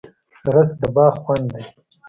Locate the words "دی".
1.53-1.63